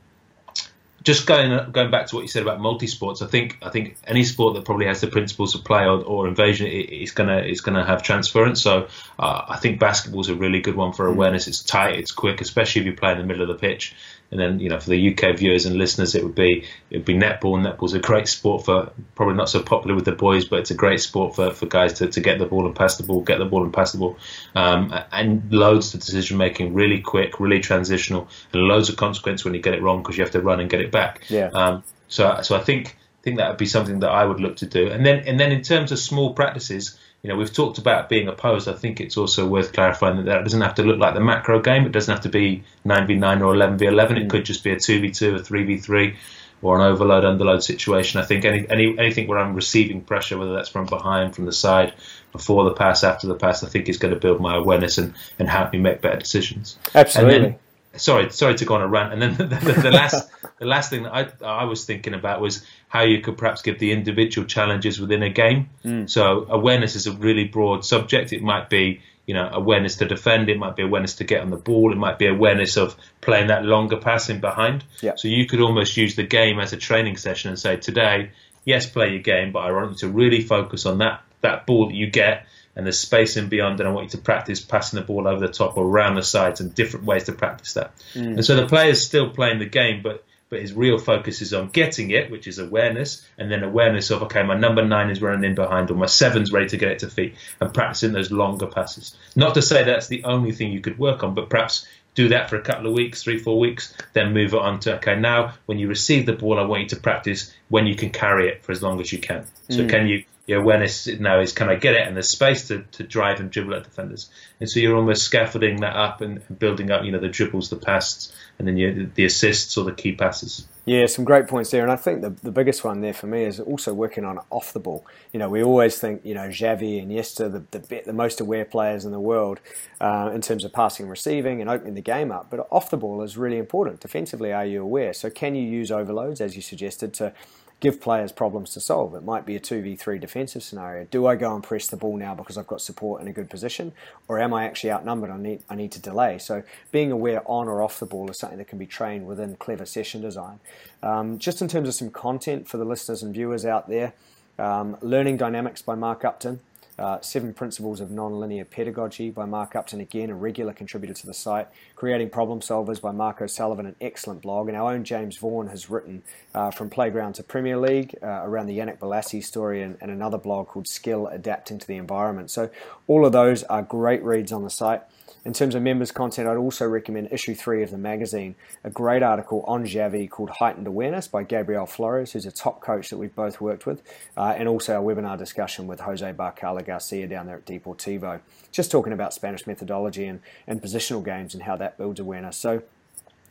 just 1.08 1.26
going 1.26 1.72
going 1.72 1.90
back 1.90 2.08
to 2.08 2.16
what 2.16 2.22
you 2.24 2.28
said 2.28 2.42
about 2.42 2.60
multi 2.60 2.86
sports, 2.86 3.22
I 3.22 3.28
think 3.28 3.58
I 3.62 3.70
think 3.70 3.96
any 4.06 4.26
sport 4.26 4.56
that 4.56 4.66
probably 4.66 4.88
has 4.88 5.00
the 5.00 5.08
principles 5.08 5.56
of 5.56 5.64
play 5.64 5.86
or, 5.86 6.04
or 6.04 6.28
invasion 6.28 6.68
is 6.68 7.12
gonna 7.12 7.44
is 7.44 7.62
gonna 7.62 7.86
have 7.86 8.04
transference. 8.04 8.62
So 8.62 8.90
uh, 9.18 9.46
I 9.48 9.56
think 9.56 9.80
basketball 9.80 10.20
is 10.20 10.28
a 10.28 10.36
really 10.36 10.60
good 10.60 10.76
one 10.76 10.92
for 10.92 11.08
awareness. 11.08 11.48
It's 11.48 11.64
tight, 11.64 11.98
it's 11.98 12.12
quick, 12.12 12.42
especially 12.42 12.82
if 12.82 12.88
you 12.88 12.94
play 12.94 13.14
in 13.14 13.20
the 13.20 13.24
middle 13.24 13.44
of 13.44 13.48
the 13.48 13.56
pitch. 13.56 13.96
And 14.30 14.40
then, 14.40 14.60
you 14.60 14.68
know, 14.68 14.80
for 14.80 14.90
the 14.90 15.14
UK 15.14 15.38
viewers 15.38 15.66
and 15.66 15.78
listeners, 15.78 16.14
it 16.14 16.24
would 16.24 16.36
be 16.36 16.66
it 16.90 16.98
would 16.98 17.06
be 17.06 17.14
netball. 17.14 17.58
Netball's 17.62 17.94
a 17.94 18.00
great 18.00 18.28
sport 18.28 18.66
for 18.66 18.92
probably 19.16 19.36
not 19.36 19.50
so 19.50 19.62
popular 19.62 19.96
with 19.96 20.04
the 20.04 20.12
boys, 20.12 20.46
but 20.46 20.60
it's 20.60 20.72
a 20.72 20.76
great 20.76 21.00
sport 21.00 21.36
for, 21.36 21.52
for 21.52 21.66
guys 21.66 21.94
to, 21.94 22.08
to 22.08 22.20
get 22.20 22.38
the 22.38 22.46
ball 22.46 22.66
and 22.66 22.76
pass 22.76 22.98
the 22.98 23.04
ball, 23.04 23.22
get 23.22 23.40
the 23.40 23.46
ball 23.46 23.64
and 23.64 23.74
pass 23.74 23.94
the 23.94 23.98
ball, 23.98 24.18
um, 24.54 24.94
and 25.14 25.52
loads 25.54 25.94
of 25.94 26.02
decision 26.02 26.38
making, 26.38 26.74
really 26.74 27.00
quick, 27.00 27.40
really 27.40 27.62
transitional, 27.62 28.28
and 28.52 28.64
loads 28.64 28.90
of 28.90 28.98
consequence 28.98 29.46
when 29.46 29.54
you 29.54 29.62
get 29.62 29.74
it 29.74 29.82
wrong 29.82 30.02
because 30.02 30.18
you 30.18 30.24
have 30.24 30.34
to 30.34 30.42
run 30.42 30.60
and 30.60 30.70
get 30.70 30.82
it 30.82 30.92
back. 30.92 31.24
Yeah. 31.30 31.50
Um, 31.54 31.84
so 32.10 32.42
so 32.42 32.58
I 32.58 32.62
think 32.62 32.98
I 32.98 33.24
think 33.24 33.38
that 33.38 33.50
would 33.50 33.58
be 33.58 33.66
something 33.66 34.02
that 34.02 34.10
I 34.10 34.26
would 34.26 34.42
look 34.42 34.58
to 34.58 34.66
do. 34.66 34.92
And 34.92 35.06
then 35.06 35.24
and 35.26 35.40
then 35.40 35.54
in 35.54 35.62
terms 35.62 35.94
of 35.94 36.00
small 36.00 36.34
practices 36.34 37.00
you 37.24 37.30
know, 37.30 37.36
we've 37.36 37.54
talked 37.54 37.78
about 37.78 38.10
being 38.10 38.28
opposed. 38.28 38.68
I 38.68 38.74
think 38.74 39.02
it's 39.02 39.18
also 39.18 39.48
worth 39.48 39.74
clarifying 39.74 40.18
that 40.18 40.26
that 40.26 40.44
doesn't 40.44 40.62
have 40.62 40.76
to 40.76 40.84
look 40.84 41.00
like 41.00 41.14
the 41.14 41.20
macro 41.20 41.62
game. 41.62 41.86
It 41.86 41.92
doesn't 41.92 42.14
have 42.14 42.24
to 42.24 42.30
be 42.30 42.64
9v9 42.86 43.42
or 43.42 43.54
11v11. 43.54 44.10
Mm. 44.10 44.24
It 44.24 44.30
could 44.30 44.46
just 44.46 44.64
be 44.64 44.72
a 44.72 44.76
2v2, 44.76 45.36
a 45.36 45.40
3v3, 45.40 46.16
or 46.62 46.80
an 46.80 46.92
overload 46.92 47.24
underload 47.24 47.64
situation. 47.64 48.22
I 48.22 48.26
think 48.26 48.46
any, 48.46 48.70
any 48.70 48.98
anything 48.98 49.28
where 49.28 49.40
I'm 49.40 49.56
receiving 49.56 50.02
pressure, 50.02 50.38
whether 50.38 50.54
that's 50.54 50.70
from 50.70 50.86
behind, 50.86 51.36
from 51.36 51.46
the 51.46 51.52
side, 51.52 51.94
before 52.32 52.64
the 52.66 52.74
pass, 52.74 53.04
after 53.04 53.28
the 53.28 53.36
pass, 53.36 53.64
I 53.64 53.68
think 53.68 53.90
is 53.90 53.98
going 53.98 54.14
to 54.14 54.20
build 54.20 54.40
my 54.40 54.56
awareness 54.56 54.98
and, 54.98 55.14
and 55.40 55.50
help 55.50 55.74
me 55.74 55.80
make 55.80 56.02
better 56.02 56.18
decisions. 56.18 56.78
Absolutely 56.94 57.58
sorry, 57.98 58.30
sorry 58.32 58.56
to 58.56 58.66
go 58.66 58.76
on 58.76 58.82
a 58.82 58.88
rant. 58.88 59.14
And 59.14 59.22
then 59.22 59.36
the, 59.36 59.44
the, 59.56 59.82
the 59.82 59.92
last, 59.92 60.30
the 60.60 60.66
last 60.66 60.90
thing 60.90 61.04
that 61.04 61.14
I, 61.14 61.46
I 61.46 61.64
was 61.66 61.86
thinking 61.86 62.14
about 62.14 62.42
was 62.42 62.66
how 62.88 63.04
you 63.04 63.22
could 63.22 63.38
perhaps 63.38 63.62
give 63.62 63.80
the 63.80 63.92
individual 63.92 64.48
challenges 64.48 65.00
within 65.00 65.24
a 65.24 65.30
game. 65.30 65.70
Mm. 65.84 66.10
So 66.10 66.46
awareness 66.50 66.96
is 66.96 67.08
a 67.08 67.12
really 67.12 67.46
broad 67.46 67.86
subject. 67.86 68.34
It 68.34 68.42
might 68.42 68.70
be, 68.70 69.02
you 69.26 69.34
know, 69.34 69.50
awareness 69.52 69.98
to 69.98 70.06
defend. 70.06 70.50
It 70.50 70.58
might 70.58 70.76
be 70.76 70.84
awareness 70.84 71.16
to 71.16 71.24
get 71.24 71.42
on 71.42 71.50
the 71.50 71.58
ball. 71.58 71.92
It 71.92 71.98
might 71.98 72.18
be 72.18 72.28
awareness 72.28 72.78
of 72.78 72.96
playing 73.22 73.48
that 73.48 73.66
longer 73.66 73.98
passing 73.98 74.40
behind. 74.40 74.84
Yeah. 75.02 75.16
So 75.16 75.28
you 75.28 75.46
could 75.46 75.62
almost 75.62 75.98
use 75.98 76.16
the 76.16 76.24
game 76.24 76.60
as 76.60 76.74
a 76.74 76.78
training 76.78 77.18
session 77.18 77.50
and 77.50 77.60
say, 77.60 77.76
today, 77.76 78.32
yes, 78.66 78.86
play 78.86 79.12
your 79.12 79.22
game, 79.22 79.52
but 79.52 79.60
I 79.60 79.72
want 79.72 79.92
you 79.92 79.98
to 79.98 80.10
really 80.10 80.42
focus 80.42 80.86
on 80.86 81.00
that 81.00 81.22
that 81.42 81.66
ball 81.66 81.88
that 81.88 81.96
you 81.96 82.10
get 82.10 82.48
and 82.78 82.86
there's 82.86 83.00
space 83.00 83.36
in 83.38 83.50
beyond, 83.50 83.80
and 83.80 83.90
I 83.90 83.92
want 83.92 84.06
you 84.06 84.12
to 84.12 84.24
practice 84.24 84.62
passing 84.62 85.00
the 85.00 85.06
ball 85.06 85.28
over 85.28 85.40
the 85.40 85.52
top 85.52 85.78
or 85.78 85.86
around 85.86 86.14
the 86.16 86.22
sides 86.22 86.62
and 86.62 86.74
different 86.74 87.08
ways 87.08 87.24
to 87.24 87.32
practice 87.32 87.74
that. 87.74 87.92
Mm. 88.14 88.36
And 88.36 88.46
so 88.46 88.56
the 88.56 88.68
player's 88.68 89.04
still 89.06 89.32
playing 89.32 89.60
the 89.60 89.66
game, 89.66 90.02
but 90.04 90.24
but 90.50 90.62
his 90.62 90.72
real 90.72 90.98
focus 90.98 91.42
is 91.42 91.54
on 91.54 91.68
getting 91.68 92.12
it, 92.12 92.32
which 92.32 92.48
is 92.48 92.58
awareness, 92.58 93.28
and 93.38 93.52
then 93.52 93.64
awareness 93.64 94.12
of 94.12 94.22
okay, 94.24 94.44
my 94.44 94.56
number 94.56 94.86
nine 94.86 95.10
is 95.10 95.22
running 95.22 95.44
in 95.44 95.56
behind, 95.56 95.90
or 95.92 95.96
my 95.96 96.06
seven's 96.06 96.54
ready 96.54 96.70
to 96.70 96.78
get 96.78 96.92
it 96.92 97.00
to 97.00 97.10
feet, 97.10 97.36
and 97.60 97.74
practicing 97.74 98.14
those 98.14 98.32
longer 98.32 98.68
passes. 98.68 99.18
Not 99.36 99.56
to 99.56 99.62
say 99.62 99.84
that's 99.84 100.08
the 100.08 100.24
only 100.24 100.52
thing 100.52 100.72
you 100.72 100.80
could 100.80 101.00
work 101.00 101.24
on, 101.24 101.34
but 101.34 101.50
perhaps 101.50 101.86
do 102.14 102.30
that 102.30 102.50
for 102.50 102.56
a 102.56 102.62
couple 102.62 102.88
of 102.88 102.94
weeks, 102.94 103.24
three, 103.24 103.38
four 103.38 103.60
weeks, 103.60 103.94
then 104.14 104.34
move 104.34 104.54
it 104.54 104.60
on 104.60 104.80
to 104.82 104.96
okay, 104.96 105.20
now 105.20 105.54
when 105.66 105.80
you 105.80 105.88
receive 105.88 106.26
the 106.26 106.34
ball, 106.34 106.60
I 106.60 106.64
want 106.64 106.84
you 106.84 106.90
to 106.90 106.96
practice 106.96 107.54
when 107.70 107.86
you 107.88 107.96
can 107.96 108.12
carry 108.12 108.50
it 108.50 108.64
for 108.64 108.72
as 108.72 108.82
long 108.82 109.02
as 109.02 109.12
you 109.12 109.20
can. 109.20 109.46
So 109.70 109.82
mm. 109.82 109.90
can 109.90 110.08
you 110.08 110.24
your 110.48 110.62
awareness 110.62 111.08
now 111.08 111.42
is 111.42 111.52
can 111.52 111.68
I 111.68 111.76
get 111.76 111.94
it 111.94 112.08
and 112.08 112.16
there's 112.16 112.30
space 112.30 112.70
to, 112.70 112.84
to 112.94 113.04
drive 113.04 113.42
and 113.42 113.52
dribble 113.52 113.76
at 113.76 113.84
defenders. 113.84 114.30
And 114.62 114.70
so 114.70 114.80
you're 114.80 114.96
almost 114.96 115.24
scaffolding 115.24 115.82
that 115.82 115.96
up 115.96 116.22
and, 116.22 116.42
building 116.58 116.90
up, 116.90 117.04
you 117.04 117.12
know, 117.12 117.20
the 117.20 117.28
dribbles, 117.28 117.70
the 117.70 117.76
passes, 117.76 118.34
and 118.58 118.66
then 118.66 118.78
you, 118.78 119.12
the 119.14 119.26
assists 119.26 119.78
or 119.78 119.84
the 119.84 119.92
key 119.92 120.14
passes. 120.14 120.66
Yeah, 120.86 121.06
some 121.08 121.26
great 121.26 121.48
points 121.48 121.70
there. 121.72 121.84
And 121.84 121.92
I 121.92 121.98
think 121.98 122.22
the, 122.22 122.30
the 122.30 122.52
biggest 122.52 122.86
one 122.86 123.02
there 123.02 123.14
for 123.14 123.28
me 123.28 123.44
is 123.44 123.60
also 123.60 123.94
working 123.94 124.24
on 124.24 124.40
off 124.50 124.72
the 124.72 124.80
ball. 124.80 125.06
You 125.34 125.40
know, 125.40 125.50
we 125.50 125.62
always 125.62 126.00
think, 126.00 126.22
you 126.24 126.34
know, 126.34 126.48
Xavi 126.48 127.02
and 127.02 127.12
Iniesta, 127.12 127.52
the, 127.52 127.78
the, 127.78 128.04
the 128.06 128.14
most 128.14 128.40
aware 128.40 128.64
players 128.64 129.04
in 129.04 129.12
the 129.12 129.20
world 129.20 129.60
uh, 130.00 130.32
in 130.34 130.40
terms 130.40 130.64
of 130.64 130.72
passing 130.72 131.04
and 131.04 131.12
receiving 131.12 131.60
and 131.60 131.70
opening 131.70 131.96
the 131.96 132.02
game 132.02 132.32
up. 132.32 132.50
But 132.50 132.68
off 132.72 132.90
the 132.90 132.96
ball 132.96 133.22
is 133.22 133.38
really 133.38 133.58
important. 133.58 134.00
Defensively, 134.00 134.54
are 134.54 134.66
you 134.66 134.82
aware? 134.82 135.12
So 135.12 135.30
can 135.30 135.56
you 135.56 135.70
use 135.70 135.92
overloads, 135.92 136.40
as 136.40 136.56
you 136.56 136.62
suggested, 136.62 137.14
to 137.16 137.34
give 137.80 138.02
players 138.02 138.32
problems 138.32 138.72
to 138.74 138.80
solve. 138.80 139.14
It 139.14 139.24
might 139.24 139.46
be 139.46 139.56
a 139.56 139.60
2v3 139.60 140.20
defensive 140.20 140.64
scenario. 140.64 141.06
Do 141.06 141.28
I 141.28 141.36
go 141.36 141.54
and 141.54 141.64
press 141.64 141.88
the 141.88 141.98
ball 141.98 142.18
now 142.18 142.34
because 142.34 142.58
I've 142.58 142.68
got 142.68 142.82
support 142.82 143.22
in 143.22 143.28
a 143.28 143.34
good 143.34 143.50
position? 143.50 143.94
Or 144.28 144.40
am 144.40 144.54
I 144.54 144.66
actually 144.66 144.92
outnumbered? 144.92 145.30
I 145.30 145.38
need, 145.38 145.62
I 145.70 145.76
need 145.76 145.92
to 145.92 146.02
delay. 146.02 146.40
So 146.40 146.64
being 146.92 147.12
aware 147.12 147.44
on 147.46 147.68
or 147.68 147.84
off 147.84 148.00
the 148.00 148.08
ball 148.08 148.30
is 148.32 148.40
something 148.40 148.58
that 148.58 148.68
can 148.68 148.80
be 148.80 148.88
trained 148.88 149.28
within 149.28 149.56
clever 149.58 149.86
session 149.86 150.22
design. 150.22 150.60
Um, 151.04 151.38
just 151.38 151.62
in 151.62 151.68
terms 151.68 151.88
of 151.88 151.94
some 151.94 152.10
content 152.10 152.68
for 152.68 152.78
the 152.78 152.86
listeners 152.86 153.22
and 153.22 153.34
viewers 153.34 153.64
out 153.64 153.88
there, 153.88 154.14
um, 154.58 154.98
Learning 155.02 155.38
Dynamics 155.38 155.84
by 155.84 155.94
Mark 155.94 156.26
Upton. 156.26 156.62
Uh, 157.00 157.22
Seven 157.22 157.54
Principles 157.54 158.02
of 158.02 158.10
Nonlinear 158.10 158.68
Pedagogy 158.70 159.30
by 159.30 159.46
Mark 159.46 159.76
Upton, 159.76 160.00
again, 160.00 160.30
a 160.30 160.36
regular 160.36 160.74
contributor 160.74 161.14
to 161.14 161.28
the 161.28 161.34
site. 161.34 161.68
Creating 161.96 162.30
Problem 162.30 162.60
Solvers 162.60 163.00
by 163.00 163.12
Mark 163.12 163.42
O'Sullivan, 163.42 163.86
an 163.86 163.96
excellent 164.02 164.42
blog. 164.42 164.68
And 164.68 164.76
our 164.76 164.94
own 164.94 165.04
James 165.04 165.38
Vaughan 165.38 165.68
has 165.68 165.90
written 165.90 166.24
uh, 166.56 166.72
From 166.72 166.90
Playground 166.90 167.34
to 167.34 167.44
Premier 167.44 167.78
League 167.78 168.16
uh, 168.24 168.42
around 168.44 168.68
the 168.68 168.78
Yannick 168.78 168.98
Bolasie 168.98 169.44
story 169.44 169.82
and, 169.84 169.98
and 170.02 170.10
another 170.10 170.38
blog 170.38 170.68
called 170.68 170.88
Skill 170.88 171.28
Adapting 171.28 171.80
to 171.80 171.88
the 171.88 171.98
Environment. 171.98 172.50
So, 172.50 172.70
all 173.08 173.26
of 173.26 173.32
those 173.32 173.64
are 173.64 173.84
great 173.84 174.24
reads 174.24 174.52
on 174.52 174.64
the 174.64 174.70
site. 174.70 175.04
In 175.46 175.54
terms 175.54 175.76
of 175.76 175.82
members' 175.82 176.12
content, 176.12 176.48
I'd 176.48 176.58
also 176.58 176.86
recommend 176.86 177.30
issue 177.32 177.56
three 177.56 177.82
of 177.82 177.92
the 177.92 177.98
magazine, 177.98 178.56
a 178.84 178.90
great 178.90 179.24
article 179.24 179.64
on 179.68 179.86
Xavi 179.86 180.30
called 180.30 180.50
Heightened 180.50 180.88
Awareness 180.88 181.28
by 181.28 181.44
Gabriel 181.44 181.86
Flores, 181.86 182.34
who's 182.34 182.46
a 182.46 182.52
top 182.52 182.82
coach 182.82 183.10
that 183.10 183.18
we've 183.18 183.34
both 183.34 183.62
worked 183.62 183.86
with, 183.86 184.02
uh, 184.36 184.56
and 184.58 184.68
also 184.68 184.96
our 184.96 185.02
webinar 185.02 185.38
discussion 185.38 185.88
with 185.88 186.02
Jose 186.02 186.34
Barcala 186.34 186.86
Garcia 186.86 187.28
down 187.28 187.46
there 187.46 187.58
at 187.58 187.66
Deportivo, 187.66 188.42
just 188.72 188.92
talking 188.92 189.14
about 189.14 189.34
Spanish 189.34 189.66
methodology 189.66 190.26
and, 190.26 190.42
and 190.68 190.82
positional 190.82 191.24
games 191.24 191.54
and 191.54 191.64
how 191.64 191.78
that 191.78 191.98
builds 191.98 192.20
awareness. 192.20 192.58
So 192.58 192.84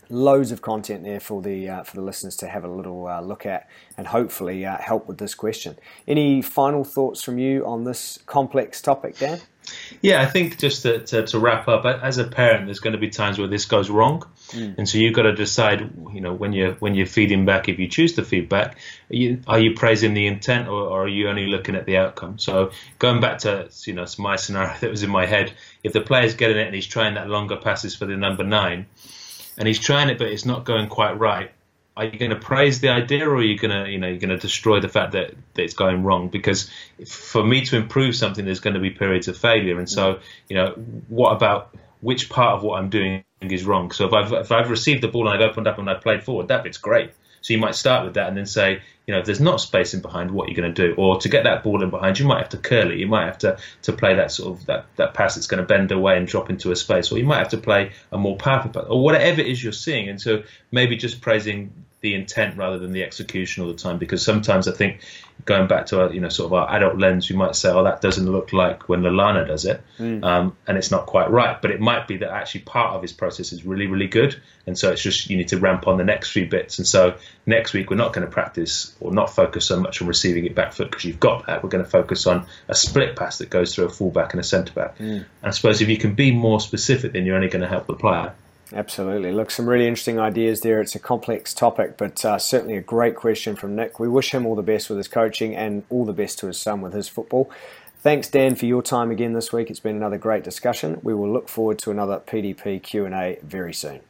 loads 0.09 0.53
of 0.53 0.63
content 0.63 1.03
there 1.03 1.21
for 1.21 1.43
the 1.43 1.69
uh, 1.69 1.83
for 1.83 1.97
the 1.97 2.03
listeners 2.03 2.37
to 2.37 2.47
have 2.47 2.65
a 2.65 2.69
little 2.69 3.09
uh, 3.09 3.21
look 3.21 3.45
at 3.45 3.69
and 3.97 4.07
hopefully 4.07 4.65
uh, 4.65 4.79
help 4.79 5.09
with 5.09 5.19
this 5.19 5.35
question. 5.35 5.77
Any 6.07 6.43
final 6.43 6.85
thoughts 6.85 7.23
from 7.23 7.39
you 7.39 7.67
on 7.67 7.85
this 7.85 8.19
complex 8.27 8.81
topic, 8.81 9.19
Dan? 9.19 9.41
Yeah, 10.03 10.21
I 10.21 10.27
think 10.27 10.59
just 10.59 10.83
to, 10.83 11.01
to, 11.01 11.27
to, 11.27 11.39
wrap 11.39 11.69
up, 11.69 11.85
as 11.85 12.19
a 12.19 12.25
parent, 12.25 12.67
there's 12.67 12.81
going 12.81 12.93
to 12.93 12.99
be 12.99 13.09
times 13.09 13.39
where 13.39 13.49
this 13.49 13.65
goes 13.65 13.91
wrong, 13.91 14.23
mm. 14.49 14.77
and 14.79 14.89
so 14.89 14.99
you've 14.99 15.15
got 15.15 15.23
to 15.23 15.35
decide, 15.35 15.91
you 16.13 16.21
know, 16.21 16.33
when 16.33 16.53
you're 16.53 16.75
when 16.75 16.95
you're 16.95 17.07
feeding 17.07 17.45
back, 17.47 17.69
if 17.69 17.79
you 17.79 17.89
choose 17.89 18.15
to 18.15 18.25
feed 18.25 18.49
back, 18.49 18.79
are 19.11 19.17
you, 19.17 19.41
are 19.47 19.59
you 19.59 19.75
praising 19.75 20.15
the 20.15 20.27
intent 20.27 20.69
or, 20.69 20.83
or, 20.83 21.05
are 21.05 21.09
you 21.09 21.29
only 21.29 21.47
looking 21.47 21.75
at 21.75 21.87
the 21.87 21.97
outcome? 21.97 22.39
So 22.39 22.71
going 22.99 23.21
back 23.21 23.39
to 23.39 23.69
you 23.85 23.95
know 23.95 24.07
my 24.19 24.37
scenario 24.37 24.75
that 24.81 24.91
was 24.91 25.03
in 25.03 25.11
my 25.11 25.27
head, 25.27 25.53
if 25.83 25.93
the 25.93 26.01
player's 26.01 26.35
getting 26.35 26.59
it 26.59 26.67
and 26.67 26.75
he's 26.75 26.87
trying 26.87 27.15
that 27.15 27.29
longer 27.29 27.57
passes 27.57 27.97
for 27.97 28.07
the 28.07 28.17
number 28.17 28.45
nine, 28.45 28.87
and 29.59 29.67
he's 29.67 29.81
trying 29.81 30.09
it 30.11 30.19
but 30.19 30.29
it's 30.29 30.45
not 30.45 30.65
going 30.65 30.89
quite 30.89 31.19
right, 31.19 31.51
are 31.97 32.05
you 32.05 32.19
going 32.19 32.31
to 32.31 32.37
praise 32.37 32.81
the 32.81 32.91
idea 32.91 33.27
or 33.27 33.37
are 33.37 33.43
you 33.43 33.57
going 33.59 33.71
to 33.71 33.91
you 33.91 33.99
know 33.99 34.07
you're 34.09 34.19
going 34.19 34.29
to 34.29 34.39
destroy 34.39 34.81
the 34.81 34.89
fact 34.89 35.13
that, 35.13 35.35
that 35.55 35.63
it's 35.63 35.75
going 35.75 36.03
wrong? 36.03 36.29
Because 36.29 36.71
for 37.07 37.43
me 37.43 37.65
to 37.67 37.77
improve 37.77 38.15
something 38.15 38.45
there's 38.45 38.61
going 38.61 38.75
to 38.75 38.81
be 38.81 38.91
periods 38.91 39.29
of 39.29 39.37
failure. 39.37 39.79
And 39.79 39.89
so 39.89 40.21
you 40.49 40.57
know 40.57 40.73
what 41.09 41.31
about 41.31 41.75
which 42.03 42.29
part 42.29 42.57
of 42.57 42.63
what 42.63 42.79
i'm 42.79 42.91
doing 42.91 43.25
is 43.41 43.65
wrong? 43.65 43.91
So 43.93 44.07
if 44.07 44.13
i've 44.13 44.33
if 44.33 44.53
i've 44.53 44.69
received 44.69 45.03
the 45.03 45.09
ball 45.09 45.29
and 45.29 45.43
i've 45.43 45.51
opened 45.51 45.67
up 45.67 45.79
and 45.79 45.89
i've 45.89 46.03
played 46.03 46.23
forward 46.23 46.49
that 46.49 46.65
bit's 46.65 46.79
great. 46.79 47.13
So 47.41 47.55
you 47.55 47.61
might 47.61 47.77
start 47.77 48.05
with 48.05 48.15
that 48.15 48.29
and 48.29 48.37
then 48.37 48.47
say 48.47 48.83
you 49.07 49.15
know 49.15 49.21
if 49.21 49.27
there's 49.27 49.41
not 49.41 49.63
space 49.63 49.95
in 49.95 50.03
behind 50.03 50.31
what 50.31 50.49
you're 50.49 50.57
going 50.57 50.75
to 50.75 50.89
do? 50.89 50.95
Or 50.97 51.19
to 51.21 51.29
get 51.31 51.45
that 51.45 51.63
ball 51.63 51.83
in 51.83 51.89
behind 51.89 52.19
you 52.19 52.27
might 52.27 52.41
have 52.41 52.51
to 52.51 52.59
curl 52.59 52.91
it. 52.91 52.99
You 52.99 53.07
might 53.07 53.25
have 53.25 53.39
to 53.39 53.57
to 53.83 53.95
play 53.95 54.17
that 54.17 54.33
sort 54.33 54.59
of 54.59 54.67
that 54.67 54.85
that 54.97 55.15
pass 55.15 55.37
that's 55.37 55.47
going 55.47 55.63
to 55.63 55.67
bend 55.67 55.93
away 55.93 56.19
and 56.19 56.27
drop 56.27 56.51
into 56.51 56.73
a 56.73 56.77
space. 56.77 57.11
Or 57.11 57.17
you 57.17 57.25
might 57.25 57.39
have 57.39 57.51
to 57.51 57.59
play 57.59 57.93
a 58.13 58.19
more 58.19 58.37
powerful 58.37 58.71
pass 58.71 58.85
or 58.87 59.03
whatever 59.03 59.41
it 59.41 59.47
is 59.47 59.65
you're 59.65 59.73
seeing. 59.73 60.11
And 60.11 60.21
so 60.21 60.43
maybe 60.71 60.97
just 60.97 61.23
praising 61.23 61.86
the 62.01 62.15
intent 62.15 62.57
rather 62.57 62.79
than 62.79 62.93
the 62.93 63.03
execution 63.03 63.65
all 63.65 63.71
the 63.71 63.79
time. 63.79 63.99
Because 63.99 64.25
sometimes 64.25 64.69
I 64.69 64.73
think 64.73 65.01
going 65.45 65.67
back 65.67 65.87
to 65.87 66.01
our, 66.01 66.13
you 66.13 66.21
know 66.21 66.29
sort 66.29 66.47
of 66.47 66.53
our 66.53 66.71
adult 66.77 66.99
lens, 66.99 67.29
we 67.31 67.37
might 67.37 67.57
say, 67.57 67.71
"Oh, 67.71 67.85
that 67.85 68.01
doesn't 68.01 68.31
look 68.31 68.53
like 68.53 68.89
when 68.89 69.03
Lallana 69.03 69.47
does 69.47 69.65
it," 69.65 69.83
mm. 69.99 70.23
um, 70.25 70.57
and 70.67 70.77
it's 70.77 70.91
not 70.91 71.07
quite 71.07 71.31
right. 71.31 71.61
But 71.61 71.71
it 71.71 71.81
might 71.81 72.07
be 72.07 72.19
that 72.19 72.31
actually 72.31 72.63
part 72.63 72.95
of 72.95 73.03
his 73.03 73.13
process 73.13 73.53
is 73.53 73.65
really, 73.65 73.87
really 73.87 74.09
good, 74.09 74.41
and 74.67 74.79
so 74.79 74.91
it's 74.93 75.03
just 75.03 75.31
you 75.31 75.37
need 75.37 75.49
to 75.49 75.59
ramp 75.59 75.87
on 75.87 75.97
the 75.97 76.05
next 76.05 76.31
few 76.31 76.47
bits. 76.47 76.79
And 76.79 76.87
so 76.87 77.17
next 77.47 77.73
week 77.73 77.91
we're 77.91 77.97
not 77.97 78.13
going 78.13 78.27
to 78.27 78.33
practice 78.33 78.95
or 79.01 79.13
not 79.13 79.35
focus 79.35 79.67
so 79.67 79.81
much 79.81 80.03
on 80.03 80.09
receiving 80.09 80.45
it 80.47 80.55
back 80.55 80.73
foot 80.73 80.91
because 80.91 81.05
you've 81.05 81.21
got 81.21 81.47
that. 81.47 81.63
We're 81.63 81.71
going 81.71 81.85
to 81.85 81.91
focus 81.91 82.27
on 82.27 82.47
a 82.69 82.75
split 82.75 83.17
pass 83.17 83.39
that 83.39 83.51
goes 83.51 83.75
through 83.75 83.87
a 83.87 83.91
fullback 83.91 84.33
and 84.33 84.41
a 84.41 84.45
centre 84.45 84.73
back. 84.73 84.99
Mm. 84.99 85.17
And 85.17 85.27
I 85.43 85.51
suppose 85.51 85.81
if 85.81 85.89
you 85.89 85.99
can 85.99 86.15
be 86.15 86.31
more 86.33 86.61
specific, 86.61 87.13
then 87.13 87.25
you're 87.25 87.37
only 87.37 87.49
going 87.49 87.63
to 87.63 87.69
help 87.69 87.87
the 87.87 87.95
player. 87.95 88.35
Absolutely. 88.73 89.31
Look, 89.31 89.53
some 89.53 89.69
really 89.69 89.87
interesting 89.87 90.19
ideas 90.19 90.63
there. 90.63 90.81
It's 90.81 90.97
a 90.97 90.99
complex 90.99 91.55
topic, 91.55 91.97
but 91.97 92.25
uh, 92.25 92.39
certainly 92.39 92.77
a 92.77 92.81
great 92.81 93.15
question 93.15 93.55
from 93.55 93.77
Nick. 93.77 94.01
We 94.01 94.09
wish 94.09 94.33
him 94.33 94.45
all 94.45 94.57
the 94.57 94.63
best 94.63 94.89
with 94.89 94.99
his 94.99 95.07
coaching 95.07 95.55
and 95.55 95.85
all 95.89 96.05
the 96.05 96.13
best 96.13 96.41
to 96.41 96.49
his 96.49 96.59
son 96.59 96.81
with 96.81 96.93
his 96.93 97.09
football. 97.09 97.49
Thanks, 97.99 98.29
Dan, 98.29 98.57
for 98.57 98.67
your 98.67 98.83
time 98.83 99.11
again 99.11 99.35
this 99.35 99.53
week. 99.53 99.71
It's 99.71 99.81
been 99.81 99.97
another 99.97 100.19
great 100.19 100.43
discussion. 100.43 101.01
We 101.03 101.15
will 101.15 101.33
look 101.33 101.49
forward 101.49 101.79
to 101.81 101.91
another 101.91 102.21
PDP 102.27 102.83
Q&A 102.83 103.39
very 103.43 103.73
soon. 103.73 104.01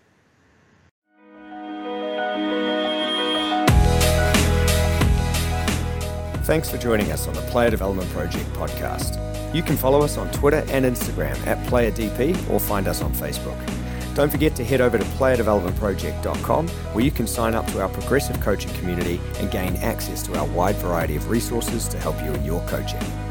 Thanks 6.45 6.71
for 6.71 6.79
joining 6.79 7.11
us 7.11 7.27
on 7.27 7.35
the 7.35 7.41
Player 7.43 7.71
Development 7.71 8.09
Project 8.11 8.47
podcast. 8.53 9.23
You 9.55 9.63
can 9.63 9.77
follow 9.77 10.01
us 10.03 10.17
on 10.17 10.31
Twitter 10.31 10.65
and 10.69 10.85
Instagram 10.85 11.37
at 11.47 11.59
PlayerDP 11.67 12.51
or 12.51 12.61
find 12.61 12.87
us 12.89 13.03
on 13.03 13.13
Facebook. 13.13 13.59
Don't 14.17 14.31
forget 14.31 14.57
to 14.57 14.65
head 14.65 14.81
over 14.81 14.97
to 14.97 15.05
playerdevelopmentproject.com 15.05 16.69
where 16.69 17.05
you 17.05 17.11
can 17.11 17.27
sign 17.27 17.55
up 17.55 17.67
to 17.67 17.83
our 17.83 17.89
progressive 17.91 18.41
coaching 18.41 18.73
community 18.73 19.21
and 19.37 19.51
gain 19.51 19.77
access 19.77 20.23
to 20.23 20.39
our 20.39 20.47
wide 20.47 20.77
variety 20.77 21.17
of 21.17 21.29
resources 21.29 21.87
to 21.89 21.99
help 21.99 22.19
you 22.25 22.33
in 22.33 22.43
your 22.43 22.67
coaching. 22.67 23.26